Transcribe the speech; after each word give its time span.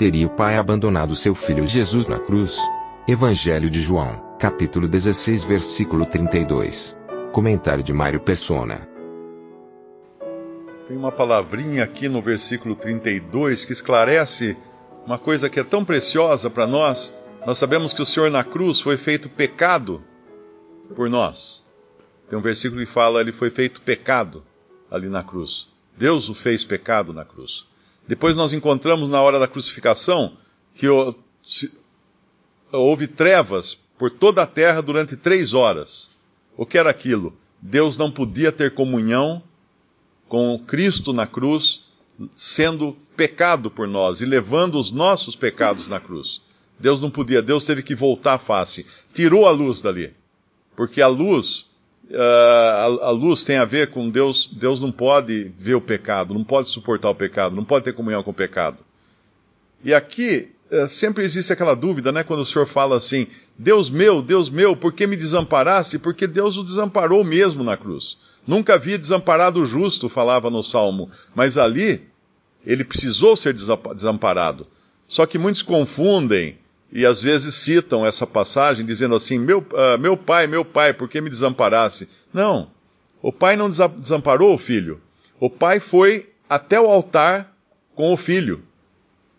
Teria 0.00 0.26
o 0.26 0.30
pai 0.30 0.56
abandonado 0.56 1.14
seu 1.14 1.34
filho 1.34 1.68
Jesus 1.68 2.06
na 2.06 2.18
cruz? 2.18 2.56
Evangelho 3.06 3.68
de 3.68 3.82
João, 3.82 4.18
capítulo 4.38 4.88
16, 4.88 5.44
versículo 5.44 6.06
32. 6.06 6.96
Comentário 7.32 7.82
de 7.82 7.92
Mário 7.92 8.18
Persona. 8.18 8.88
Tem 10.86 10.96
uma 10.96 11.12
palavrinha 11.12 11.84
aqui 11.84 12.08
no 12.08 12.22
versículo 12.22 12.74
32 12.74 13.66
que 13.66 13.74
esclarece 13.74 14.56
uma 15.04 15.18
coisa 15.18 15.50
que 15.50 15.60
é 15.60 15.64
tão 15.64 15.84
preciosa 15.84 16.48
para 16.48 16.66
nós. 16.66 17.12
Nós 17.46 17.58
sabemos 17.58 17.92
que 17.92 18.00
o 18.00 18.06
Senhor 18.06 18.30
na 18.30 18.42
cruz 18.42 18.80
foi 18.80 18.96
feito 18.96 19.28
pecado 19.28 20.02
por 20.96 21.10
nós. 21.10 21.62
Tem 22.26 22.38
um 22.38 22.42
versículo 22.42 22.80
que 22.80 22.86
fala 22.86 23.20
ele 23.20 23.32
foi 23.32 23.50
feito 23.50 23.82
pecado 23.82 24.42
ali 24.90 25.10
na 25.10 25.22
cruz. 25.22 25.68
Deus 25.94 26.30
o 26.30 26.34
fez 26.34 26.64
pecado 26.64 27.12
na 27.12 27.26
cruz. 27.26 27.68
Depois 28.06 28.36
nós 28.36 28.52
encontramos 28.52 29.08
na 29.08 29.20
hora 29.20 29.38
da 29.38 29.46
crucificação 29.46 30.36
que 30.74 30.86
houve 32.72 33.06
trevas 33.06 33.78
por 33.98 34.10
toda 34.10 34.42
a 34.42 34.46
terra 34.46 34.80
durante 34.80 35.16
três 35.16 35.54
horas. 35.54 36.10
O 36.56 36.64
que 36.66 36.78
era 36.78 36.90
aquilo? 36.90 37.34
Deus 37.60 37.96
não 37.96 38.10
podia 38.10 38.50
ter 38.50 38.74
comunhão 38.74 39.42
com 40.28 40.58
Cristo 40.66 41.12
na 41.12 41.26
cruz, 41.26 41.84
sendo 42.34 42.96
pecado 43.16 43.70
por 43.70 43.86
nós 43.88 44.20
e 44.20 44.24
levando 44.24 44.78
os 44.78 44.92
nossos 44.92 45.36
pecados 45.36 45.88
na 45.88 46.00
cruz. 46.00 46.42
Deus 46.78 47.00
não 47.00 47.10
podia, 47.10 47.42
Deus 47.42 47.64
teve 47.64 47.82
que 47.82 47.94
voltar 47.94 48.34
a 48.34 48.38
face. 48.38 48.86
Tirou 49.12 49.46
a 49.46 49.50
luz 49.50 49.80
dali. 49.80 50.14
Porque 50.74 51.02
a 51.02 51.08
luz, 51.08 51.69
uh, 52.10 53.00
a, 53.02 53.06
a, 53.06 53.10
luz 53.10 53.44
tem 53.44 53.56
a 53.56 53.64
ver 53.64 53.90
com 53.90 54.10
Deus, 54.10 54.48
Deus 54.52 54.80
não 54.80 54.90
pode 54.90 55.52
ver 55.56 55.74
o 55.74 55.80
pecado, 55.80 56.34
não 56.34 56.44
pode 56.44 56.68
suportar 56.68 57.10
o 57.10 57.14
pecado, 57.14 57.56
não 57.56 57.64
pode 57.64 57.84
ter 57.84 57.92
comunhão 57.92 58.22
com 58.22 58.30
o 58.30 58.34
pecado. 58.34 58.78
E 59.84 59.94
aqui, 59.94 60.52
uh, 60.70 60.88
sempre 60.88 61.24
existe 61.24 61.52
aquela 61.52 61.74
dúvida, 61.74 62.12
né, 62.12 62.22
quando 62.22 62.40
o 62.40 62.46
Senhor 62.46 62.66
fala 62.66 62.96
assim, 62.96 63.26
Deus 63.58 63.88
meu, 63.88 64.20
Deus 64.22 64.50
meu, 64.50 64.76
por 64.76 64.92
que 64.92 65.06
me 65.06 65.16
desamparasse? 65.16 65.98
Porque 65.98 66.26
Deus 66.26 66.56
o 66.56 66.64
desamparou 66.64 67.24
mesmo 67.24 67.62
na 67.62 67.76
cruz. 67.76 68.18
Nunca 68.46 68.74
havia 68.74 68.98
desamparado 68.98 69.60
o 69.60 69.66
justo, 69.66 70.08
falava 70.08 70.50
no 70.50 70.62
Salmo, 70.62 71.10
mas 71.34 71.56
ali, 71.56 72.08
ele 72.66 72.84
precisou 72.84 73.36
ser 73.36 73.54
desamparado. 73.54 74.66
Só 75.06 75.26
que 75.26 75.38
muitos 75.38 75.62
confundem 75.62 76.58
e 76.92 77.06
às 77.06 77.22
vezes 77.22 77.54
citam 77.54 78.04
essa 78.04 78.26
passagem 78.26 78.84
dizendo 78.84 79.14
assim: 79.14 79.38
meu, 79.38 79.58
uh, 79.58 79.98
meu 79.98 80.16
pai, 80.16 80.46
meu 80.46 80.64
pai, 80.64 80.92
por 80.92 81.08
que 81.08 81.20
me 81.20 81.30
desamparasse? 81.30 82.08
Não, 82.32 82.70
o 83.22 83.32
pai 83.32 83.56
não 83.56 83.70
desamparou 83.70 84.54
o 84.54 84.58
filho. 84.58 85.00
O 85.38 85.48
pai 85.48 85.78
foi 85.78 86.28
até 86.48 86.80
o 86.80 86.90
altar 86.90 87.54
com 87.94 88.12
o 88.12 88.16
filho. 88.16 88.62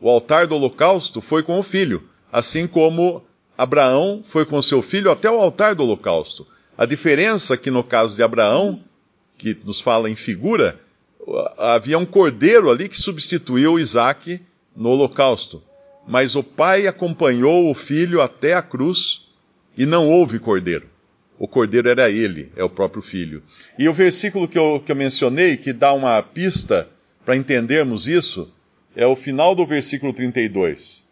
O 0.00 0.08
altar 0.08 0.46
do 0.46 0.54
holocausto 0.56 1.20
foi 1.20 1.42
com 1.42 1.58
o 1.58 1.62
filho, 1.62 2.02
assim 2.32 2.66
como 2.66 3.22
Abraão 3.56 4.22
foi 4.24 4.44
com 4.44 4.60
seu 4.60 4.82
filho 4.82 5.10
até 5.10 5.30
o 5.30 5.40
altar 5.40 5.74
do 5.74 5.84
holocausto. 5.84 6.46
A 6.76 6.84
diferença 6.84 7.54
é 7.54 7.56
que 7.56 7.70
no 7.70 7.84
caso 7.84 8.16
de 8.16 8.22
Abraão, 8.22 8.80
que 9.38 9.56
nos 9.64 9.80
fala 9.80 10.10
em 10.10 10.16
figura, 10.16 10.78
havia 11.56 11.98
um 11.98 12.04
cordeiro 12.04 12.70
ali 12.70 12.88
que 12.88 13.00
substituiu 13.00 13.78
Isaac 13.78 14.40
no 14.76 14.90
holocausto. 14.90 15.62
Mas 16.06 16.36
o 16.36 16.42
pai 16.42 16.86
acompanhou 16.86 17.70
o 17.70 17.74
filho 17.74 18.20
até 18.20 18.54
a 18.54 18.62
cruz 18.62 19.28
e 19.76 19.86
não 19.86 20.06
houve 20.08 20.38
cordeiro. 20.38 20.88
O 21.38 21.48
cordeiro 21.48 21.88
era 21.88 22.10
ele, 22.10 22.52
é 22.56 22.62
o 22.62 22.70
próprio 22.70 23.02
filho. 23.02 23.42
E 23.78 23.88
o 23.88 23.92
versículo 23.92 24.46
que 24.46 24.58
eu, 24.58 24.80
que 24.84 24.92
eu 24.92 24.96
mencionei, 24.96 25.56
que 25.56 25.72
dá 25.72 25.92
uma 25.92 26.22
pista 26.22 26.88
para 27.24 27.36
entendermos 27.36 28.06
isso, 28.06 28.52
é 28.94 29.06
o 29.06 29.16
final 29.16 29.54
do 29.54 29.66
versículo 29.66 30.12
32. 30.12 31.04